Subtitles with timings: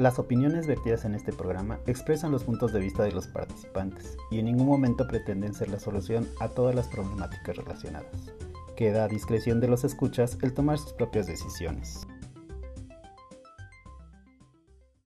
[0.00, 4.38] Las opiniones vertidas en este programa expresan los puntos de vista de los participantes y
[4.38, 8.32] en ningún momento pretenden ser la solución a todas las problemáticas relacionadas.
[8.78, 12.06] Queda a discreción de los escuchas el tomar sus propias decisiones.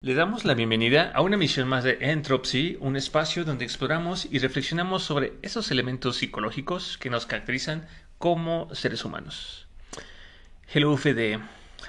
[0.03, 4.41] Le damos la bienvenida a una emisión más de Entropy, un espacio donde exploramos y
[4.41, 7.87] reflexionamos sobre esos elementos psicológicos que nos caracterizan
[8.19, 9.69] como seres humanos.
[10.71, 11.39] Hello Fede,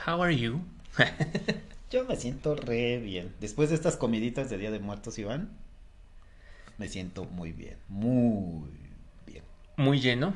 [0.07, 0.61] how are you?
[1.93, 3.35] Yo me siento re bien.
[3.39, 5.51] Después de estas comiditas de Día de Muertos, Iván,
[6.79, 7.77] me siento muy bien.
[7.87, 8.71] Muy
[9.27, 9.43] bien.
[9.77, 10.33] Muy lleno.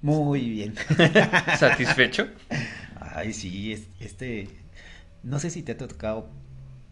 [0.00, 0.74] Muy bien.
[1.58, 2.28] ¿Satisfecho?
[2.98, 4.48] Ay, sí, este.
[5.22, 6.30] No sé si te ha tocado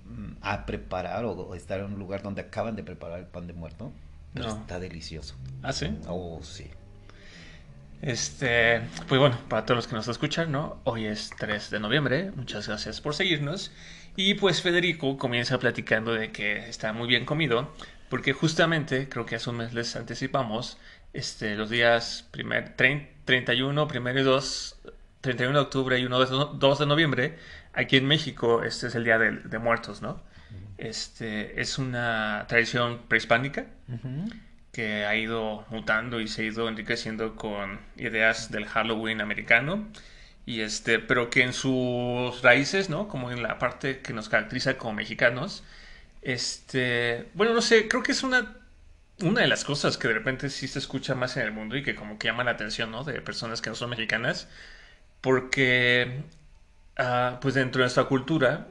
[0.04, 3.54] mm, a preparar o, estar en un lugar donde acaban de preparar el pan de
[3.54, 3.90] muerto.
[4.34, 5.34] Pero está delicioso.
[5.62, 5.86] ¿Ah, sí?
[6.08, 6.66] Oh, sí.
[8.02, 10.80] Este, pues bueno, para todos los que nos escuchan, ¿no?
[10.82, 13.70] Hoy es 3 de noviembre, muchas gracias por seguirnos.
[14.16, 17.72] Y pues Federico comienza platicando de que está muy bien comido,
[18.10, 20.78] porque justamente, creo que hace un mes les anticipamos,
[21.12, 24.80] este, los días primer, 31, primero y 2,
[25.20, 27.38] 31 de octubre y 1 de, 2 de noviembre,
[27.72, 30.20] aquí en México, este es el Día de, Muertos, ¿no?
[30.76, 33.66] Este, es una tradición prehispánica
[34.72, 39.88] que ha ido mutando y se ha ido enriqueciendo con ideas del Halloween americano.
[40.46, 44.76] Y este pero que en sus raíces no como en la parte que nos caracteriza
[44.78, 45.62] como mexicanos
[46.22, 48.56] este bueno no sé creo que es una
[49.20, 51.82] una de las cosas que de repente sí se escucha más en el mundo y
[51.82, 54.48] que como que llama la atención no de personas que no son mexicanas
[55.20, 56.22] porque
[56.96, 58.68] ah, pues dentro de nuestra cultura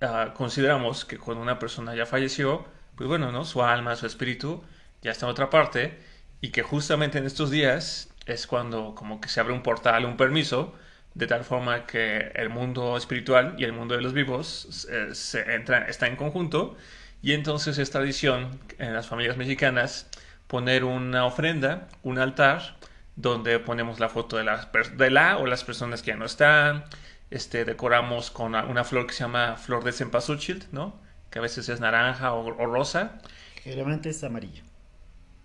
[0.00, 2.66] ah, consideramos que cuando una persona ya falleció
[2.96, 4.62] pues bueno no su alma su espíritu
[5.02, 5.98] ya está en otra parte,
[6.40, 10.16] y que justamente en estos días es cuando como que se abre un portal, un
[10.16, 10.74] permiso,
[11.14, 15.54] de tal forma que el mundo espiritual y el mundo de los vivos eh, se
[15.54, 16.76] entra, está en conjunto,
[17.22, 20.08] y entonces es tradición en las familias mexicanas
[20.46, 22.76] poner una ofrenda, un altar,
[23.16, 26.84] donde ponemos la foto de la, o las personas que ya no están,
[27.30, 31.00] este, decoramos con una flor que se llama flor de cempasúchil, ¿no?
[31.30, 33.20] Que a veces es naranja o, o rosa.
[33.62, 34.64] Generalmente es amarillo.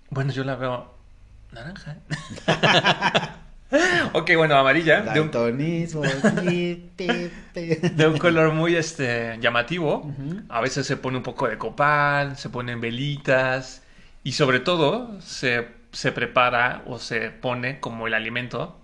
[0.09, 0.93] Bueno, yo la veo
[1.51, 1.97] naranja.
[4.13, 5.01] ok, bueno, amarilla.
[5.01, 5.31] De un...
[6.97, 10.13] de un color muy este, llamativo.
[10.49, 13.83] A veces se pone un poco de copal, se ponen velitas
[14.23, 18.79] y sobre todo se, se, prepara o se pone como el alimento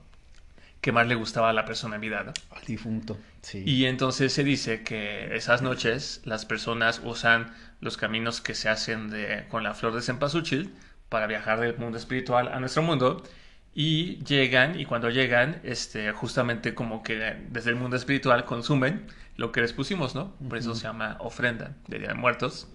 [0.82, 2.24] que más le gustaba a la persona en vida.
[2.24, 2.34] ¿no?
[2.52, 3.64] Al difunto, sí.
[3.66, 9.10] Y entonces se dice que esas noches las personas usan los caminos que se hacen
[9.10, 10.74] de, con la flor de cempasúchil
[11.14, 13.22] para viajar del mundo espiritual a nuestro mundo
[13.76, 19.06] y llegan y cuando llegan este justamente como que desde el mundo espiritual consumen
[19.38, 22.68] lo que les pusimos no por eso se llama ofrenda de día de muertos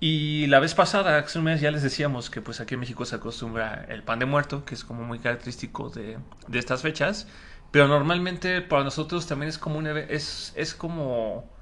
[0.00, 3.04] y la vez pasada hace un mes ya les decíamos que pues aquí en México
[3.04, 6.16] se acostumbra el pan de muerto que es como muy característico de,
[6.48, 7.28] de estas fechas
[7.70, 11.52] pero normalmente para nosotros también es como un es, es como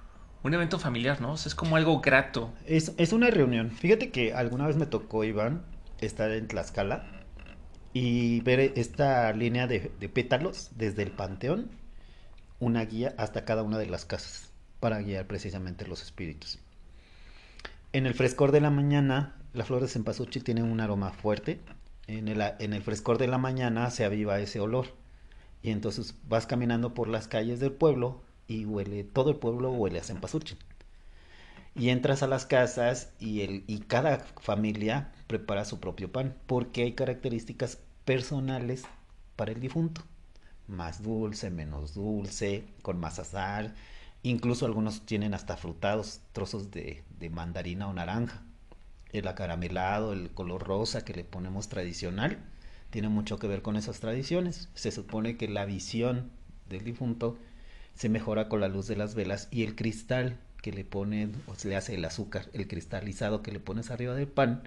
[0.43, 1.35] un evento familiar, ¿no?
[1.35, 2.53] es como algo grato.
[2.67, 3.71] Es, es una reunión.
[3.71, 5.63] Fíjate que alguna vez me tocó, Iván,
[6.07, 7.05] estar en Tlaxcala
[7.93, 9.81] y ver esta línea de,
[10.13, 11.71] pétalos desde el panteón,
[12.59, 16.59] una guía hasta cada una de las casas para guiar precisamente los espíritus.
[17.93, 21.61] En el frescor de la mañana, la flor de cempasúchil tiene un aroma fuerte.
[22.07, 24.95] En el, en el frescor de la mañana se aviva ese olor.
[25.63, 29.99] Y entonces vas caminando por las calles del pueblo y huele, todo el pueblo huele
[29.99, 30.59] a cempasúchil
[31.75, 36.83] y entras a las casas y, el, y cada familia prepara su propio pan porque
[36.83, 38.83] hay características personales
[39.37, 40.03] para el difunto.
[40.67, 43.75] Más dulce, menos dulce, con más azar.
[44.23, 48.43] Incluso algunos tienen hasta frutados, trozos de, de mandarina o naranja.
[49.13, 52.39] El acaramelado, el color rosa que le ponemos tradicional,
[52.91, 54.69] tiene mucho que ver con esas tradiciones.
[54.75, 56.31] Se supone que la visión
[56.69, 57.39] del difunto
[57.95, 61.55] se mejora con la luz de las velas y el cristal que le ponen, o
[61.55, 64.63] se le hace el azúcar, el cristalizado que le pones arriba del pan,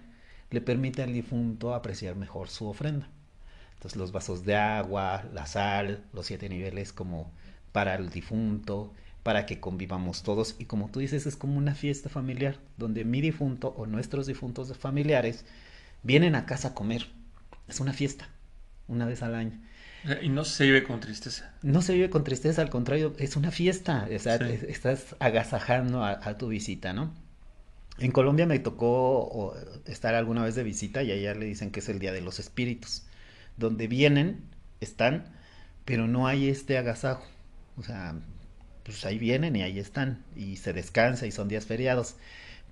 [0.50, 3.10] le permite al difunto apreciar mejor su ofrenda.
[3.76, 7.32] Entonces los vasos de agua, la sal, los siete niveles como
[7.72, 8.94] para el difunto,
[9.24, 10.56] para que convivamos todos.
[10.60, 14.76] Y como tú dices, es como una fiesta familiar, donde mi difunto o nuestros difuntos
[14.78, 15.46] familiares
[16.04, 17.08] vienen a casa a comer.
[17.68, 18.30] Es una fiesta,
[18.88, 19.60] una vez al año.
[20.22, 21.54] Y no se vive con tristeza.
[21.62, 24.08] No se vive con tristeza, al contrario, es una fiesta.
[24.14, 27.14] O sea, estás agasajando a, tu visita, ¿no?
[28.00, 29.56] En Colombia me tocó
[29.86, 32.40] estar alguna vez de visita y allá le dicen que es el Día de los
[32.40, 33.04] Espíritus,
[33.56, 34.44] donde vienen,
[34.82, 35.26] están,
[35.86, 37.26] pero no hay este agasajo.
[37.78, 38.16] O sea,
[38.84, 42.16] pues ahí vienen y ahí están, y se descansa y son días feriados,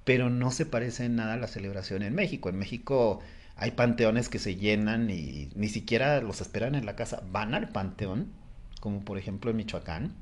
[0.04, 2.50] pero no se parece en nada a la celebración en México.
[2.50, 3.22] En México
[3.62, 7.70] hay panteones que se llenan y ni siquiera los esperan en la casa, van al
[7.70, 8.32] panteón,
[8.80, 10.16] como por ejemplo en Michoacán,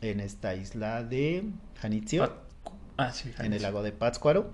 [0.00, 1.44] en esta isla de
[1.82, 2.34] Janitzio,
[2.96, 4.50] ah, sí, en el lago de Pátzcuaro,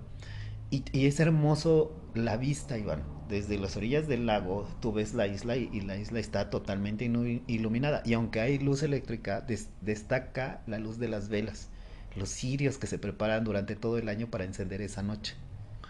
[0.69, 3.03] y, y, es hermoso la vista, Iván.
[3.29, 7.05] Desde las orillas del lago tú ves la isla y, y la isla está totalmente
[7.05, 8.01] iluminada.
[8.03, 11.69] Y aunque hay luz eléctrica, des, destaca la luz de las velas,
[12.17, 15.35] los cirios que se preparan durante todo el año para encender esa noche,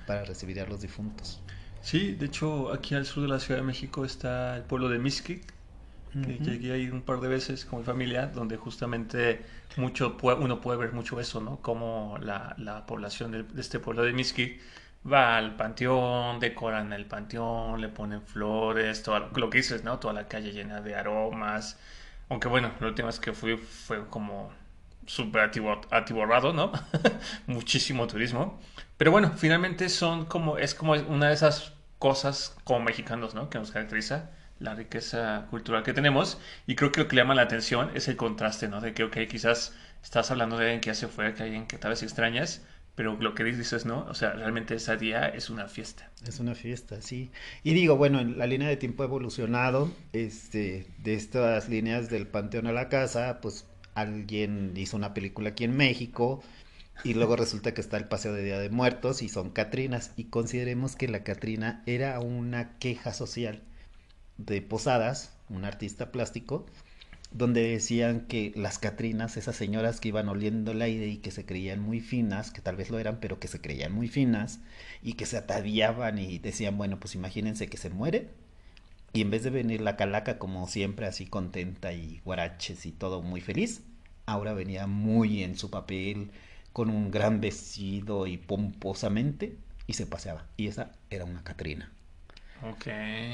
[0.05, 1.41] para recibir a los difuntos.
[1.81, 4.99] Sí, de hecho aquí al sur de la Ciudad de México está el pueblo de
[4.99, 5.45] Mixquic,
[6.11, 6.41] que uh -huh.
[6.41, 9.45] llegué ahí un par de veces con mi familia, donde justamente
[9.77, 11.61] mucho uno puede ver mucho eso, ¿no?
[11.61, 14.59] Como la, la población de, de, este pueblo de Mixquic
[15.09, 19.99] va al panteón, decoran el panteón, le ponen flores, todo lo que dices, ¿no?
[19.99, 21.79] Toda la calle llena de aromas.
[22.29, 24.51] Aunque bueno, la última vez que fui fue como
[25.05, 25.49] súper
[25.91, 26.71] atiborrado, ¿no?
[27.47, 28.59] Muchísimo turismo.
[28.99, 33.49] Pero bueno, finalmente son como, es como una de esas cosas como mexicanos, ¿no?
[33.49, 34.29] Que nos caracteriza
[34.59, 36.37] la riqueza cultural que tenemos.
[36.67, 38.81] Y creo que lo que llama la atención es el contraste, ¿no?
[38.81, 39.73] De que, ok, quizás
[40.03, 42.61] estás hablando de alguien que hace fuera, que alguien que tal vez extrañas,
[42.95, 44.05] pero lo que dices, ¿no?
[44.09, 46.11] O sea, realmente ese día es una fiesta.
[46.27, 47.31] Es una fiesta, sí.
[47.63, 52.73] Y digo, bueno, la línea de tiempo evolucionado, este, de estas líneas del Panteón a
[52.73, 53.65] la Casa, pues
[53.95, 56.43] alguien hizo una película aquí en México
[57.03, 60.11] y luego resulta que está el Paseo de Día de Muertos y son Catrinas.
[60.15, 63.61] Y consideremos que la Catrina era una queja social
[64.37, 66.65] de Posadas, un artista plástico,
[67.31, 71.45] donde decían que las Catrinas, esas señoras que iban oliendo el aire y que se
[71.45, 74.59] creían muy finas, que tal vez lo eran, pero que se creían muy finas
[75.03, 78.29] y que se ataviaban y decían, bueno, pues imagínense que se muere
[79.13, 83.21] y en vez de venir la calaca como siempre así contenta y guaraches y todo
[83.21, 83.81] muy feliz,
[84.25, 86.31] ahora venía muy en su papel,
[86.79, 90.45] con un gran vestido y pomposamente y se paseaba.
[90.55, 91.91] Y esa era una Catrina.
[92.63, 92.87] Ok.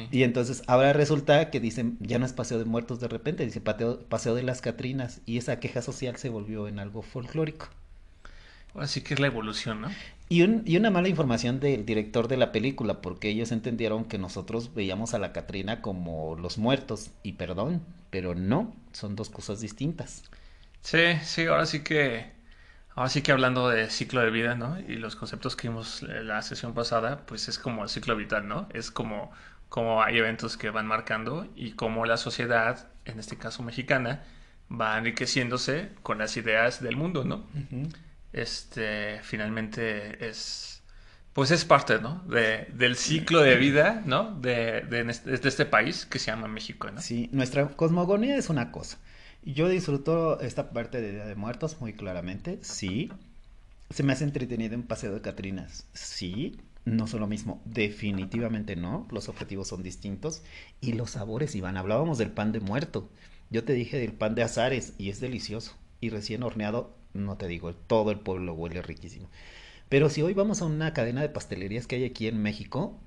[0.09, 3.62] Y entonces ahora resulta que dicen, ya no es paseo de muertos de repente, dice
[3.62, 5.21] paseo, paseo de las Catrinas.
[5.27, 7.68] Y esa queja social se volvió en algo folclórico.
[8.74, 9.91] Así que es la evolución, ¿no?
[10.27, 14.18] Y, un, y, una mala información del director de la película, porque ellos entendieron que
[14.18, 17.12] nosotros veíamos a la Catrina como los muertos.
[17.21, 20.24] Y perdón, pero no, son dos cosas distintas.
[20.81, 22.35] Sí, sí, ahora sí que
[22.95, 24.80] Ahora sí que hablando de ciclo de vida, ¿no?
[24.80, 28.69] Y los conceptos que vimos la sesión pasada, pues es como el ciclo vital, ¿no?
[28.74, 29.31] Es como,
[29.69, 34.24] como hay eventos que van marcando y como la sociedad, en este caso mexicana,
[34.71, 37.38] va enriqueciéndose con las ideas del mundo, ¿no?
[37.53, 37.95] Uh -huh.
[38.33, 40.81] Este, finalmente es,
[41.33, 42.24] pues es parte, ¿no?
[42.27, 44.36] De, del ciclo de vida, ¿no?
[44.39, 47.01] De, de, de este país que se llama México, ¿no?
[47.01, 48.98] Sí, nuestra cosmogonía es una cosa.
[49.45, 53.12] Yo disfruto esta parte de Día de Muertos muy claramente, sí.
[53.92, 56.57] Se me hace entretenido en Paseo de Catrinas, sí.
[56.83, 59.07] No son lo mismo, definitivamente no.
[59.12, 60.42] Los objetivos son distintos.
[60.81, 63.07] Y los sabores, Iván, hablábamos del pan de muerto.
[63.51, 65.75] Yo te dije del pan de azares y es delicioso.
[66.01, 69.30] Y recién horneado, no te digo, todo el pueblo huele riquísimo.
[69.89, 73.00] Pero si hoy vamos a una cadena de pastelerías que hay aquí en México,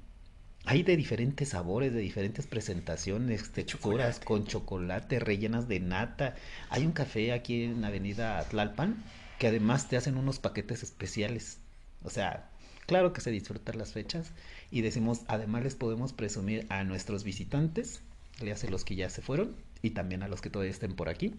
[0.64, 4.26] hay de diferentes sabores, de diferentes presentaciones, texturas, chocolate.
[4.26, 6.34] con chocolate, rellenas de nata.
[6.68, 9.02] Hay un café aquí en Avenida Tlalpan
[9.38, 11.58] que además te hacen unos paquetes especiales.
[12.02, 12.50] O sea,
[12.86, 14.32] claro que se disfrutan las fechas
[14.70, 18.02] y decimos, además les podemos presumir a nuestros visitantes,
[18.40, 21.08] le hace los que ya se fueron y también a los que todavía estén por
[21.08, 21.34] aquí,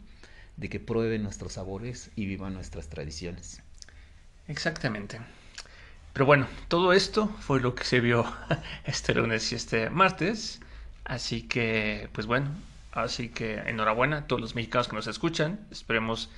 [0.57, 3.61] de que prueben nuestros sabores y vivan nuestras tradiciones.
[4.47, 5.19] Exactamente.
[6.19, 8.25] Pero bueno, todo esto fue lo que se vio
[8.83, 10.59] este lunes y este martes.
[11.05, 12.49] Así que, pues bueno,
[12.91, 15.65] así que enhorabuena a todos los mexicanos que nos escuchan.
[15.71, 16.29] Esperemos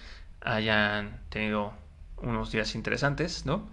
[0.42, 1.74] hayan tenido
[2.18, 3.68] unos días interesantes, ¿no?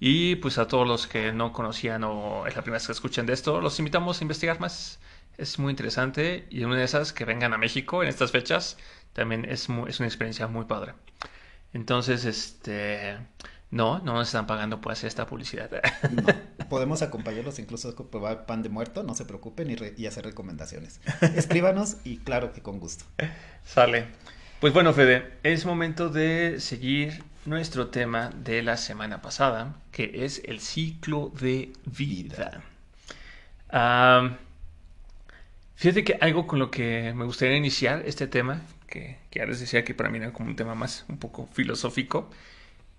[0.00, 3.24] Y pues a todos los que no conocían o es la primera vez que escuchan
[3.24, 5.00] de esto, los invitamos a investigar más.
[5.38, 8.76] Es muy interesante y una de esas que vengan a México en estas fechas
[9.14, 10.92] también es, muy, es una experiencia muy padre.
[11.72, 13.16] Entonces, este,
[13.74, 15.68] no, no nos están pagando por hacer esta publicidad.
[16.12, 20.06] No, podemos acompañarlos incluso con probar pan de muerto, no se preocupen y, re, y,
[20.06, 21.00] hacer recomendaciones.
[21.34, 23.04] Escríbanos y claro que con gusto.
[23.64, 24.06] Sale.
[24.60, 30.40] Pues bueno, Fede, es momento de seguir nuestro tema de la semana pasada, que es
[30.44, 32.62] el ciclo de vida.
[33.72, 34.36] Um,
[35.74, 39.58] fíjate que algo con lo que me gustaría iniciar este tema, que, que ya les
[39.58, 42.30] decía que para mí era como un tema más un poco filosófico,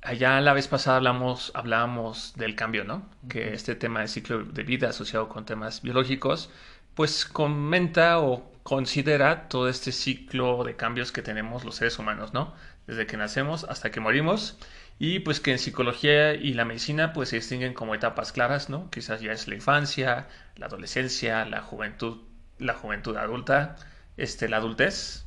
[0.05, 3.09] allá la vez pasada hablamos, hablábamos del cambio, ¿no?
[3.29, 3.53] Que uh -huh.
[3.53, 6.50] este tema de ciclo de vida asociado con temas biológicos,
[6.95, 12.53] pues comenta o considera todo este ciclo de cambios que tenemos los seres humanos, ¿no?
[12.88, 14.57] Desde que nacemos hasta que morimos.
[14.97, 18.89] Y pues que en psicología y la medicina pues se distinguen como etapas claras, ¿no?
[18.91, 22.21] Quizás ya es la infancia, la adolescencia, la juventud,
[22.59, 23.75] la juventud adulta,
[24.17, 25.25] este, la adultez.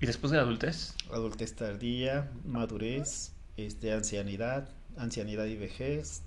[0.00, 0.94] ¿Y después de la adultez?
[1.10, 6.22] Adultez tardía, madurez, este, ancianidad, ancianidad y vejez.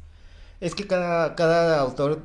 [0.62, 2.24] Es que cada, cada autor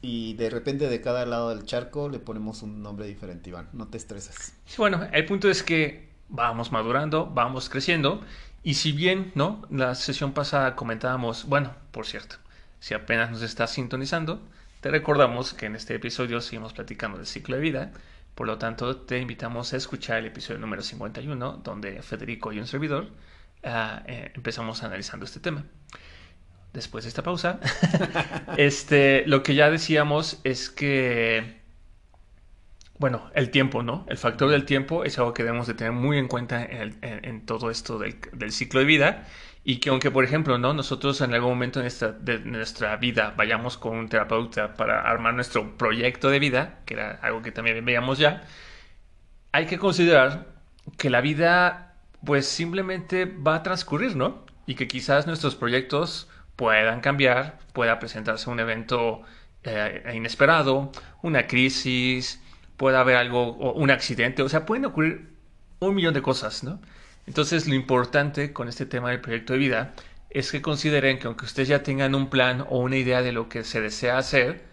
[0.00, 3.68] y de repente de cada lado del charco le ponemos un nombre diferente, Iván.
[3.72, 4.54] No te estreses.
[4.76, 8.22] Bueno, el punto es que vamos madurando, vamos creciendo.
[8.62, 9.62] Y si bien, ¿no?
[9.70, 12.36] La sesión pasada comentábamos, bueno, por cierto,
[12.80, 14.40] si apenas nos estás sintonizando,
[14.80, 17.92] te recordamos que en este episodio seguimos platicando del ciclo de vida.
[18.34, 22.66] Por lo tanto, te invitamos a escuchar el episodio número 51, donde Federico y un
[22.66, 23.08] servidor
[23.64, 25.64] uh, eh, empezamos analizando este tema
[26.74, 27.60] después de esta pausa,
[28.58, 31.62] este, lo que ya decíamos es que,
[32.98, 34.04] bueno, el tiempo, ¿no?
[34.08, 37.70] El factor del tiempo es algo que debemos de tener muy en cuenta en, todo
[37.70, 39.26] esto del, ciclo de vida
[39.62, 40.74] y que aunque, por ejemplo, ¿no?
[40.74, 45.34] Nosotros en algún momento de nuestra, de nuestra vida vayamos con un terapeuta para armar
[45.34, 48.42] nuestro proyecto de vida, que era algo que también veíamos ya,
[49.52, 50.48] hay que considerar
[50.98, 51.93] que la vida
[52.24, 54.44] pues simplemente va a transcurrir, ¿no?
[54.66, 59.22] Y que quizás nuestros proyectos puedan cambiar, pueda presentarse un evento
[59.64, 62.40] eh, inesperado, una crisis,
[62.76, 65.28] pueda haber algo, un accidente, o sea, pueden ocurrir
[65.80, 66.80] un millón de cosas, ¿no?
[67.26, 69.94] Entonces, lo importante con este tema del proyecto de vida
[70.30, 73.48] es que consideren que aunque ustedes ya tengan un plan o una idea de lo
[73.48, 74.64] que se desea hacer,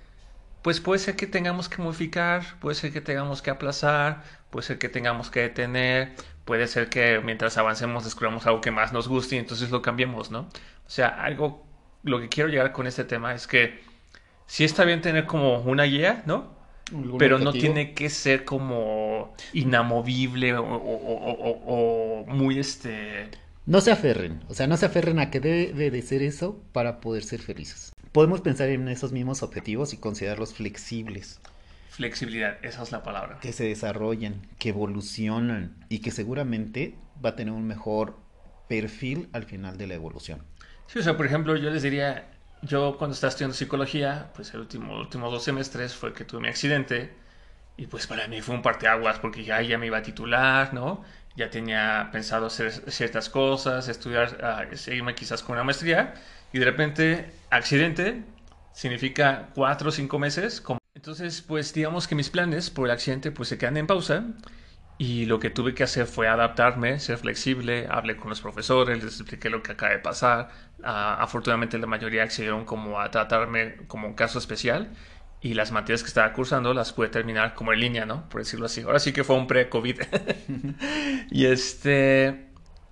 [0.62, 4.78] pues puede ser que tengamos que modificar, puede ser que tengamos que aplazar, puede ser
[4.78, 6.14] que tengamos que detener,
[6.46, 10.32] puede ser que mientras avancemos descubramos algo que más nos guste y entonces lo cambiemos,
[10.32, 10.42] ¿no?
[10.42, 11.66] O sea, algo
[12.04, 13.80] lo que quiero llegar con este tema es que
[14.48, 16.60] sí está bien tener como una guía, ¿no?
[17.18, 23.30] Pero no tiene que ser como inamovible o, muy este...
[23.66, 27.00] No se aferren, o sea, no se aferren a que debe de ser eso para
[27.00, 27.94] poder ser felices.
[28.12, 31.40] Podemos pensar en esos mismos objetivos y considerarlos flexibles.
[31.92, 33.40] Flexibilidad, esa es la palabra.
[33.42, 38.18] Que se desarrollen, que evolucionan y que seguramente va a tener un mejor
[38.70, 40.42] perfil al final de la evolución.
[40.88, 42.32] Sí, o sea, por ejemplo, yo les diría,
[42.62, 46.40] yo cuando estaba estudiando psicología, pues el último, los últimos dos semestres fue que tuve
[46.40, 47.14] mi accidente
[47.76, 51.04] y pues para mí fue un parteaguas porque ya, ya me iba a titular, ¿no?
[51.36, 56.14] Ya tenía pensado hacer ciertas cosas, estudiar, uh, seguirme quizás con una maestría
[56.54, 58.24] y de repente accidente
[58.72, 60.62] significa cuatro o cinco meses.
[60.62, 60.81] Como...
[61.02, 64.24] Entonces, pues digamos que mis planes por el accidente pues se quedan en pausa
[65.00, 69.20] y lo que tuve que hacer fue adaptarme, ser flexible, hablé con los profesores, les
[69.20, 70.50] expliqué lo que acaba de pasar.
[70.78, 70.84] Uh,
[71.18, 74.92] afortunadamente la mayoría accedieron como a tratarme como un caso especial
[75.42, 78.30] y las materias que estaba cursando las pude terminar como en línea, ¿no?
[78.30, 78.82] Por decirlo así.
[78.82, 80.02] Ahora sí que fue un pre-COVID.
[81.32, 82.46] y este...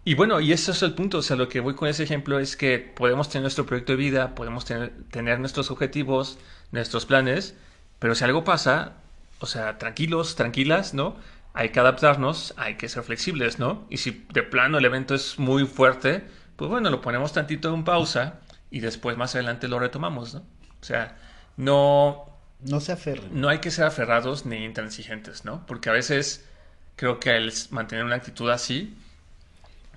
[0.04, 2.40] Y bueno, y eso es el punto, o sea, lo que voy con ese ejemplo
[2.40, 6.40] es que podemos tener nuestro proyecto de vida, podemos tener nuestros objetivos,
[6.72, 7.56] nuestros planes,
[8.00, 8.94] pero si algo pasa,
[9.40, 11.16] o sea, tranquilos, tranquilas, ¿no?
[11.54, 13.86] hay que adaptarnos, hay que ser flexibles, ¿no?
[13.90, 16.24] Y si de plano el evento es muy fuerte,
[16.56, 18.40] pues bueno, lo ponemos tantito en pausa
[18.70, 20.40] y después más adelante lo retomamos, ¿no?
[20.40, 21.18] O sea,
[21.58, 22.26] no...
[22.62, 23.30] No se aferren.
[23.32, 25.66] No hay que ser aferrados ni intransigentes, ¿no?
[25.66, 26.46] Porque a veces
[26.96, 28.98] creo que el mantener una actitud así,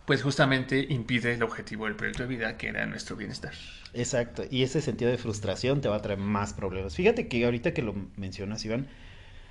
[0.06, 3.52] pues justamente impide el objetivo del proyecto de vida, que era nuestro bienestar.
[3.94, 6.94] Exacto, y ese sentido de frustración te va a traer más problemas.
[6.96, 8.88] Fíjate que ahorita que lo mencionas, Iván,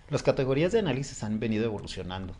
[0.09, 2.35] las categorías de análisis han venido evolucionando.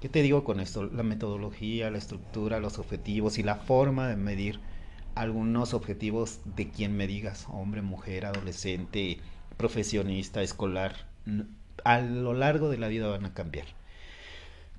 [0.00, 0.84] ¿Qué te digo con esto?
[0.84, 4.60] La metodología, la estructura, los objetivos y la forma de medir
[5.14, 9.18] algunos objetivos de quien me digas, hombre, mujer, adolescente,
[9.56, 11.06] profesionista, escolar,
[11.84, 13.66] a lo largo de la vida van a cambiar.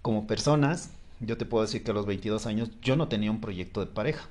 [0.03, 3.41] Como personas, yo te puedo decir que a los 22 años yo no tenía un
[3.41, 4.29] proyecto de pareja.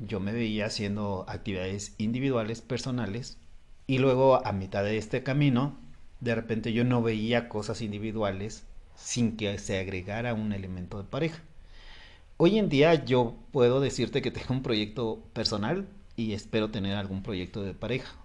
[0.00, 3.38] Yo me veía haciendo actividades individuales, personales,
[3.86, 5.78] y luego a mitad de este camino
[6.20, 11.42] de repente yo no veía cosas individuales sin que se agregara un elemento de pareja.
[12.36, 15.86] Hoy en día yo puedo decirte que tengo un proyecto personal
[16.16, 18.16] y espero tener algún proyecto de pareja,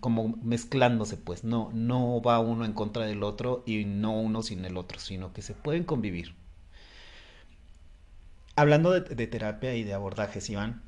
[0.00, 4.64] como mezclándose pues, no, no va uno en contra del otro y no uno sin
[4.64, 6.34] el otro, sino que se pueden convivir.
[8.58, 10.82] Hablando de, terapia y de abordajes, Iván,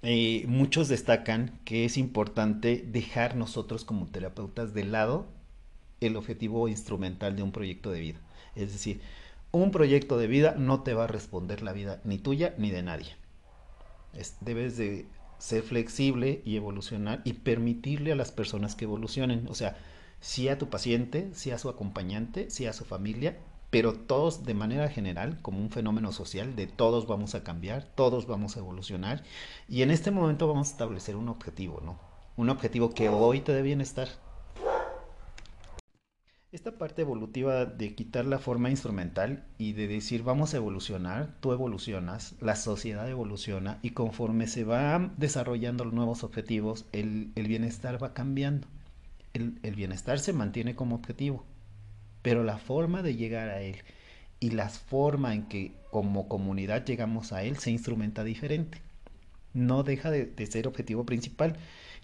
[0.00, 5.26] eh, muchos destacan que es importante dejar nosotros como terapeutas de lado
[6.00, 8.20] el objetivo instrumental de un proyecto de vida.
[8.56, 9.02] Es decir,
[9.52, 12.82] un proyecto de vida no te va a responder la vida ni tuya ni de
[12.82, 13.16] nadie.
[14.40, 15.04] debes de
[15.36, 19.46] ser flexible y evolucionar y permitirle a las personas que evolucionen.
[19.48, 19.76] O sea,
[20.20, 23.36] sí a tu paciente, sí a su acompañante, sí a su familia,
[23.70, 28.26] pero todos de manera general, como un fenómeno social, de todos vamos a cambiar, todos
[28.26, 29.22] vamos a evolucionar
[29.68, 31.98] y en este momento vamos a establecer un objetivo, ¿no?
[32.36, 34.08] Un objetivo que hoy te dé bienestar.
[36.52, 41.52] Esta parte evolutiva de quitar la forma instrumental y de decir vamos a evolucionar, tú
[41.52, 48.14] evolucionas, la sociedad evoluciona y conforme se van desarrollando nuevos objetivos, el, el bienestar va
[48.14, 48.66] cambiando.
[49.32, 51.44] El, el bienestar se mantiene como objetivo,
[52.22, 53.76] pero la forma de llegar a él
[54.40, 58.80] y la forma en que como comunidad llegamos a él se instrumenta diferente.
[59.52, 61.56] No deja de, de, ser objetivo principal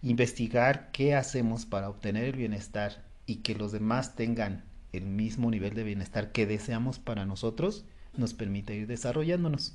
[0.03, 5.75] investigar qué hacemos para obtener el bienestar y que los demás tengan el mismo nivel
[5.75, 7.85] de bienestar que deseamos para nosotros
[8.17, 9.75] nos permite ir desarrollándonos.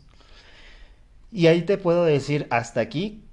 [1.31, 3.23] Y ahí te puedo decir hasta aquí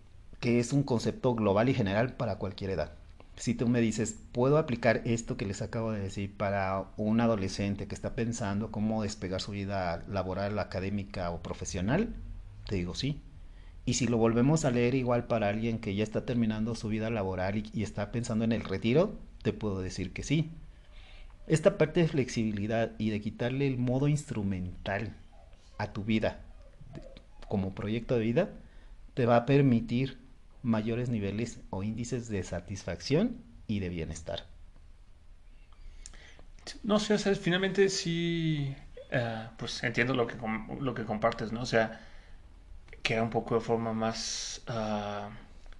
[0.40, 2.97] que es un concepto global y general para cualquier edad
[3.38, 7.86] si tú me dices, ¿puedo aplicar esto que les acabo de decir para un adolescente
[7.86, 12.14] que está pensando cómo despegar su vida laboral, académica o profesional?
[12.66, 13.20] Te digo sí.
[13.86, 17.10] Y si lo volvemos a leer igual para alguien que ya está terminando su vida
[17.10, 20.50] laboral y, está pensando en el retiro, te puedo decir que sí.
[21.46, 25.16] Esta parte de flexibilidad y de quitarle el modo instrumental
[25.78, 26.40] a tu vida
[27.48, 28.50] como proyecto de vida
[29.14, 30.18] te va a permitir
[30.62, 33.36] mayores niveles o índices de satisfacción
[33.66, 34.44] y de bienestar.
[36.82, 38.74] No sé, o sea, finalmente sí,
[39.12, 40.36] uh, pues entiendo lo que,
[40.80, 41.62] lo que compartes, ¿no?
[41.62, 42.00] O sea,
[43.02, 45.30] que era un poco de forma más uh,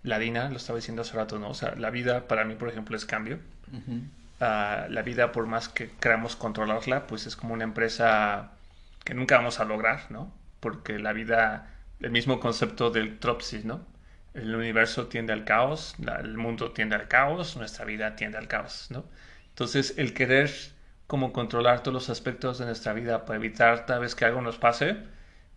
[0.02, 1.50] ladina, lo estaba diciendo hace rato, ¿no?
[1.50, 3.40] O sea, la vida para mí, por ejemplo, es cambio.
[3.73, 4.87] Uh -huh.
[4.88, 8.52] uh, la vida, por más que queramos controlarla, pues es como una empresa
[9.04, 10.32] que nunca vamos a lograr, ¿no?
[10.61, 11.70] Porque la vida,
[12.00, 13.85] el mismo concepto del tropsis, ¿no?
[14.42, 18.88] El universo tiende al caos, el mundo tiende al caos, nuestra vida tiende al caos,
[18.90, 19.04] ¿no?
[19.50, 20.50] Entonces, el querer
[21.07, 24.58] como controlar todos los aspectos de nuestra vida para evitar tal vez que algo nos
[24.58, 24.97] pase,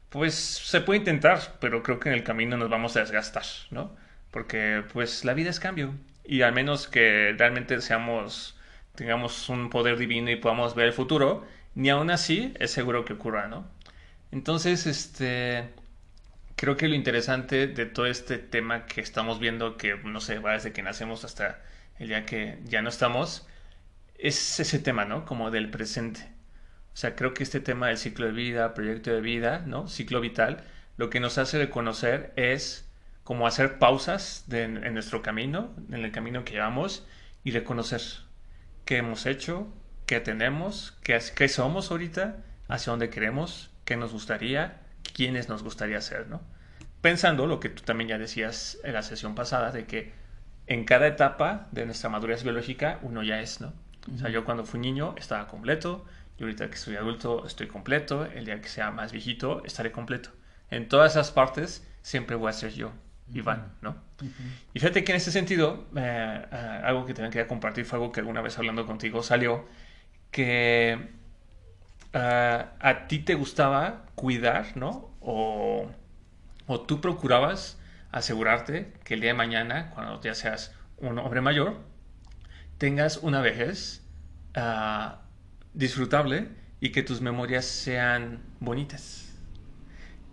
[0.09, 3.95] pues se puede intentar, pero creo que en el camino nos vamos a desgastar, ¿no?
[4.31, 8.57] Porque pues la vida es cambio y al menos que realmente seamos,
[8.95, 13.13] tengamos un poder divino y podamos ver el futuro, ni aún así es seguro que
[13.13, 13.65] ocurra, ¿no?
[14.31, 15.69] Entonces, este,
[16.61, 20.51] creo que lo interesante de todo este tema que estamos viendo, que no sé, va
[20.51, 21.59] desde que nacemos hasta
[21.97, 23.47] el día que ya no estamos,
[24.19, 25.25] es ese tema, ¿no?
[25.25, 26.31] Como del presente.
[26.93, 29.87] O sea, creo que este tema del ciclo de vida, proyecto de vida, ¿no?
[29.87, 30.63] Ciclo vital,
[30.97, 32.87] lo que nos hace reconocer es
[33.23, 37.07] como hacer pausas en nuestro camino, en el camino que llevamos,
[37.43, 38.01] y reconocer
[38.85, 39.67] qué hemos hecho,
[40.05, 44.81] qué tenemos, qué, qué somos ahorita, hacia dónde queremos, qué nos gustaría,
[45.13, 46.41] quiénes nos gustaría ser, ¿no?
[47.01, 50.13] Pensando lo que tú también ya decías en la sesión pasada, de que
[50.67, 53.73] en cada etapa de nuestra madurez biológica uno ya es, ¿no?
[54.13, 56.05] O sea, yo cuando fui niño estaba completo,
[56.37, 60.29] y ahorita que soy adulto estoy completo, el día que sea más viejito estaré completo.
[60.69, 62.91] En todas esas partes siempre voy a ser yo,
[63.33, 63.91] Iván, ¿no?
[64.21, 64.31] Uh -huh.
[64.73, 68.11] Y fíjate que en ese sentido, eh, eh, algo que también quería compartir fue algo
[68.11, 69.67] que alguna vez hablando contigo salió,
[70.31, 71.11] que
[72.13, 75.11] a ti te gustaba cuidar, ¿no?
[75.19, 75.89] O,
[76.87, 77.79] tú procurabas
[78.11, 81.79] asegurarte que el día de mañana, cuando ya seas un hombre mayor,
[82.77, 84.05] tengas una vejez
[84.55, 85.15] uh,
[85.73, 89.33] disfrutable y que tus memorias sean bonitas.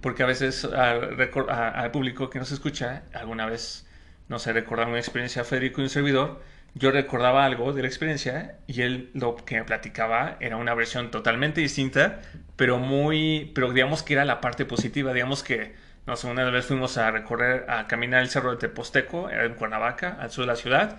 [0.00, 3.86] Porque a veces al público que nos escucha, alguna vez,
[4.28, 6.42] no sé, recordar una experiencia Federico y un servidor,
[6.78, 11.10] yo recordaba algo de la experiencia y él lo que me platicaba era una versión
[11.10, 12.20] totalmente distinta,
[12.56, 15.74] pero muy, pero digamos que era la parte positiva, digamos que,
[16.06, 20.16] no sé, una vez fuimos a recorrer, a caminar el cerro de Teposteco, en Cuernavaca,
[20.20, 20.98] al sur de la ciudad,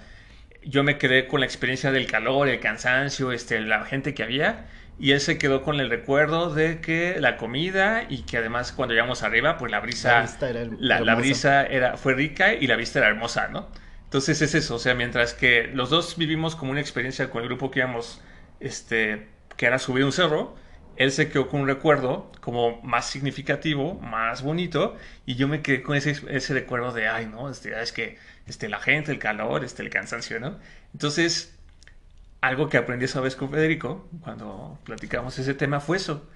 [0.63, 4.67] yo me quedé con la experiencia del calor, el cansancio, este, la gente que había,
[4.99, 8.93] y él se quedó con el recuerdo de que la comida y que además cuando
[8.93, 12.99] llegamos arriba, pues la brisa, la, la, la brisa era, fue rica y la vista
[12.99, 13.69] era hermosa, ¿no?
[14.09, 17.47] Entonces es eso, o sea, mientras que los dos vivimos como una experiencia con el
[17.47, 18.19] grupo que íbamos,
[18.59, 20.55] este, que era subir un cerro,
[20.95, 25.83] él se quedó con un recuerdo como más significativo, más bonito, y yo me quedé
[25.83, 28.17] con ese, ese recuerdo de, ay, no, este, es que
[28.47, 30.57] este, la gente, el calor, este, el cansancio, ¿no?
[30.91, 31.55] Entonces,
[32.41, 36.27] algo que aprendí esa vez con Federico, cuando platicamos ese tema, fue eso,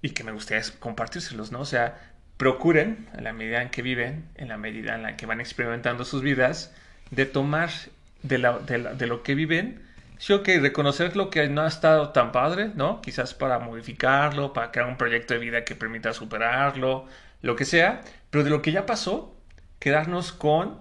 [0.00, 1.60] y que me gustaría compartírselos, ¿no?
[1.60, 5.26] O sea, procuren, en la medida en que viven, en la medida en la que
[5.26, 6.74] van experimentando sus vidas,
[7.10, 7.70] de tomar
[8.22, 9.82] de, la, de, lo que viven,
[10.18, 13.00] sí, ok, reconocer lo que no ha estado tan padre, ¿no?
[13.00, 17.06] Quizás para modificarlo, para crear un proyecto de vida que permita superarlo,
[17.42, 19.34] lo que sea, pero de lo que ya pasó,
[19.78, 20.78] quedarnos con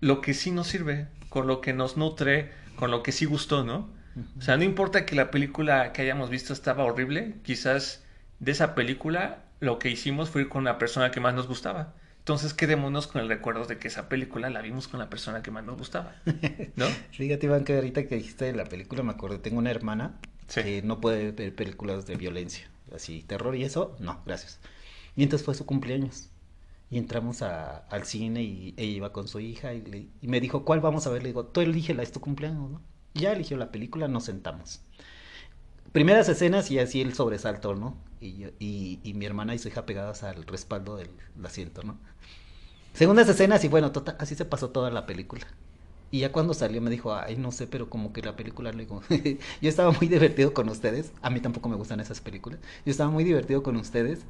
[0.00, 3.64] lo que sí nos sirve, con lo que nos nutre, con lo que sí gustó,
[3.64, 3.94] ¿no?
[4.38, 8.02] O sea, no importa que la película que hayamos visto estaba horrible, quizás
[8.38, 11.92] de esa película lo que hicimos fue ir con la persona que más nos gustaba.
[12.26, 15.52] Entonces quedémonos con el recuerdo de que esa película la vimos con la persona que
[15.52, 16.16] más nos gustaba.
[16.74, 16.86] ¿No?
[17.12, 20.60] Fíjate, Iván, que ahorita que dijiste de la película, me acuerdo, tengo una hermana Sí.
[20.64, 24.58] que no puede ver películas de violencia, así, terror y eso, no, gracias.
[25.14, 26.28] Y entonces fue su cumpleaños.
[26.90, 30.40] Y entramos a- al cine y ella iba con su hija y, le- y me
[30.40, 31.22] dijo, ¿cuál vamos a ver?
[31.22, 32.80] Le digo, tú elígela, es tu cumpleaños, ¿no?
[33.14, 34.80] Ya eligió la película, nos sentamos.
[35.92, 37.96] Primeras escenas y así el sobresalto, ¿no?
[38.20, 41.10] Y, yo- y, y mi hermana y su hija pegadas al respaldo del
[41.44, 41.98] asiento, ¿no?
[42.92, 45.46] Segundas escenas y bueno, total, así se pasó toda la película.
[46.10, 48.84] Y ya cuando salió me dijo, ay, no sé, pero como que la película, le
[48.84, 49.02] digo,
[49.62, 53.10] yo estaba muy divertido con ustedes, a mí tampoco me gustan esas películas, yo estaba
[53.10, 54.26] muy divertido con ustedes,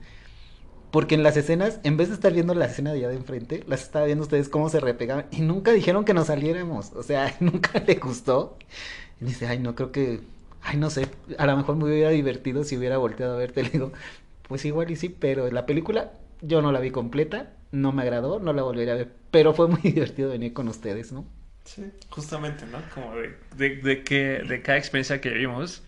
[0.91, 3.65] porque en las escenas, en vez de estar viendo la escena de allá de enfrente,
[3.67, 7.35] las estaba viendo ustedes cómo se repegaban, y nunca dijeron que nos saliéramos, o sea,
[7.41, 8.57] nunca le gustó.
[9.21, 10.23] Y dice, ay, no, creo que,
[10.67, 13.71] ay, no sé, a lo mejor me hubiera divertido si hubiera volteado a verte, le
[13.71, 13.93] digo,
[14.49, 18.39] pues igual y sí, pero la película yo no la vi completa, no me agradó,
[18.41, 21.27] no la volvería a ver, pero fue muy divertido venir con ustedes, ¿no?
[21.65, 22.89] Sí, justamente, ¿no?
[22.91, 25.83] Como de, de, de que, de cada experiencia que vivimos,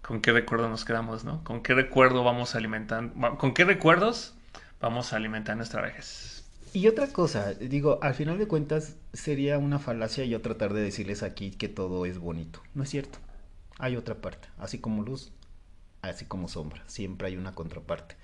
[0.00, 1.42] con qué recuerdo nos quedamos, ¿no?
[1.44, 4.34] Con qué recuerdo vamos alimentando, con qué recuerdos
[4.80, 6.44] vamos a alimentar nuestra vejez.
[6.74, 11.22] Y otra cosa, digo, al final de cuentas sería una falacia yo tratar de decirles
[11.22, 12.60] aquí que todo es bonito.
[12.74, 13.18] No es cierto.
[13.78, 15.32] Hay otra parte, así como luz,
[16.02, 18.16] así como sombra, siempre hay una contraparte.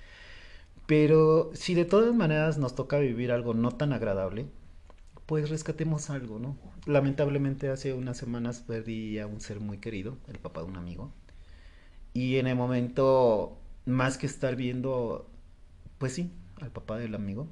[0.86, 4.46] Pero si de todas maneras nos toca vivir algo no tan agradable,
[5.26, 6.56] pues rescatemos algo, ¿no?
[6.86, 11.12] Lamentablemente hace unas semanas perdí a un ser muy querido, el papá de un amigo.
[12.12, 15.30] Y en el momento, más que estar viendo,
[15.98, 17.46] pues sí, al papá del amigo,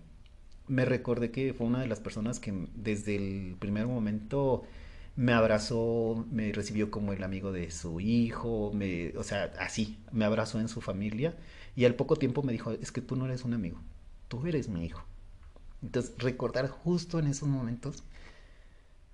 [0.66, 4.64] me recordé que fue una de las personas que desde el primer momento
[5.18, 10.24] me abrazó, me recibió como el amigo de su hijo, me, o sea, así, me
[10.24, 11.36] abrazó en su familia
[11.74, 13.80] y al poco tiempo me dijo, es que tú no eres un amigo,
[14.28, 15.04] tú eres mi hijo.
[15.82, 18.04] Entonces, recordar justo en esos momentos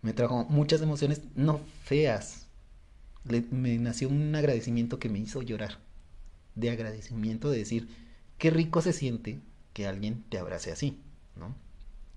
[0.02, 2.48] me trajo muchas emociones, no feas.
[3.50, 5.78] Me nació un agradecimiento que me hizo llorar.
[6.54, 7.88] De agradecimiento de decir,
[8.36, 9.40] qué rico se siente
[9.72, 11.00] que alguien te abrace así,
[11.34, 11.54] ¿no?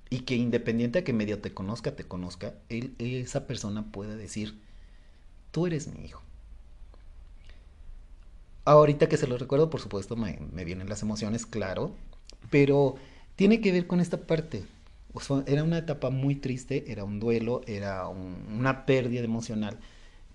[0.09, 4.59] Y que independiente a que medio te conozca, te conozca, él, esa persona pueda decir,
[5.51, 6.23] tú eres mi hijo.
[8.65, 11.95] Ahorita que se lo recuerdo, por supuesto, me, vienen las emociones, claro,
[12.49, 12.95] pero
[13.35, 14.63] tiene que ver con esta parte.
[15.45, 19.79] Era una etapa muy triste, era un duelo, era un- una pérdida emocional,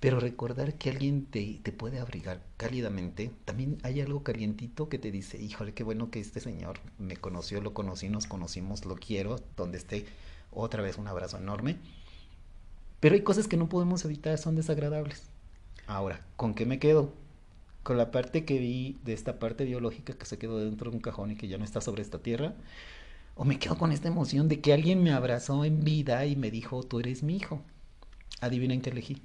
[0.02, 5.12] pero recordar que alguien te, te puede abrigar cálidamente, también hay algo calientito que te
[5.12, 9.38] dice, híjole, qué bueno que este señor me conoció, lo conocí, nos conocimos, lo quiero,
[9.56, 10.06] donde esté,
[10.50, 11.76] otra vez un abrazo enorme.
[12.98, 15.22] Pero hay cosas que no podemos evitar, son desagradables.
[15.86, 17.12] Ahora, ¿con qué me quedo?
[17.84, 21.00] Con la parte que vi de esta parte biológica que se quedó dentro de un
[21.00, 22.56] cajón y que ya no está sobre esta tierra.
[23.36, 26.50] O me quedo con esta emoción de que alguien me abrazó en vida y me
[26.50, 27.62] dijo, tú eres mi hijo.
[28.40, 29.22] Adivinen qué elegí.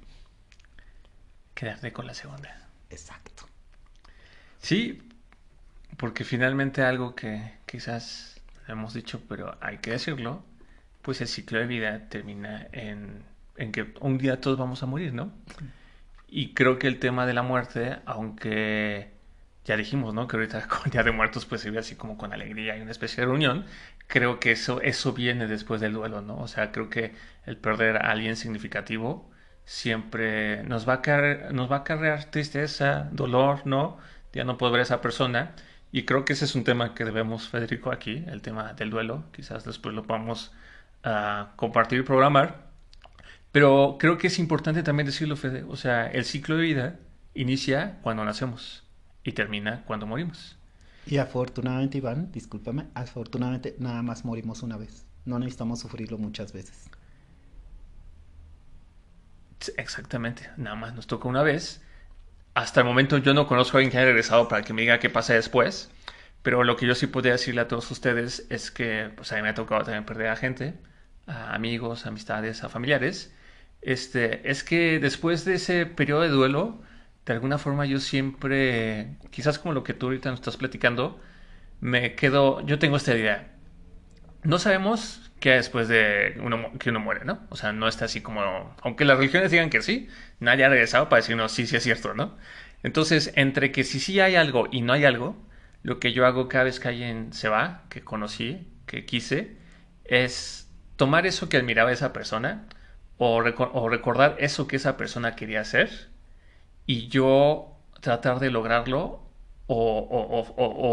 [1.58, 2.56] Quedarte con la segunda.
[2.88, 3.44] Exacto.
[4.60, 5.02] Sí,
[5.96, 10.44] porque finalmente algo que quizás hemos dicho, pero hay que decirlo,
[11.02, 13.24] pues el ciclo de vida termina en,
[13.56, 15.32] en que un día todos vamos a morir, ¿no?
[16.28, 19.10] Y creo que el tema de la muerte, aunque
[19.64, 20.28] ya dijimos, ¿no?
[20.28, 22.92] Que ahorita con Día de Muertos pues se ve así como con alegría y una
[22.92, 23.66] especie de reunión,
[24.06, 26.38] creo que eso, eso viene después del duelo, ¿no?
[26.38, 27.14] O sea, creo que
[27.46, 29.28] el perder a alguien significativo
[29.68, 33.98] siempre nos va a acarrear, nos va a acarrear tristeza, dolor, ¿no?
[34.32, 35.54] Ya no poder ver a esa persona.
[35.92, 39.24] Y creo que ese es un tema que debemos, Federico, aquí, el tema del duelo.
[39.30, 40.52] Quizás después lo podamos
[41.04, 42.68] ah, compartir y programar.
[43.52, 45.64] Pero creo que es importante también decirlo, Fede.
[45.68, 46.96] O sea, el ciclo de vida
[47.34, 48.84] inicia cuando nacemos
[49.22, 50.56] y termina cuando morimos.
[51.06, 55.04] Y afortunadamente, Iván, discúlpame, afortunadamente nada más morimos una vez.
[55.26, 56.88] No necesitamos sufrirlo muchas veces.
[59.76, 61.82] Exactamente, nada más nos toca una vez.
[62.54, 64.98] Hasta el momento yo no conozco a alguien que haya regresado para que me diga
[64.98, 65.90] qué pasa después.
[66.42, 69.42] Pero lo que yo sí podría decirle a todos ustedes es que pues a mí
[69.42, 70.74] me ha tocado también perder a gente,
[71.26, 73.34] a amigos, amistades, a familiares.
[73.82, 76.82] Este, es que después de ese periodo de duelo,
[77.26, 81.20] de alguna forma yo siempre, quizás como lo que tú ahorita nos estás platicando,
[81.80, 83.52] me quedo, yo tengo esta idea.
[84.42, 87.40] No sabemos hay después de uno, que uno muere, ¿no?
[87.50, 90.08] O sea, no está así como, aunque las religiones digan que sí,
[90.40, 92.36] nadie ha regresado para decirnos sí, sí es cierto, ¿no?
[92.82, 95.36] Entonces, entre que si sí hay algo y no hay algo,
[95.82, 99.56] lo que yo hago cada vez que alguien se va, que conocí, que quise,
[100.04, 102.66] es tomar eso que admiraba esa persona,
[103.18, 105.90] o, recordar eso que esa persona quería hacer
[106.86, 109.22] y yo tratar de lograrlo
[109.66, 110.88] o,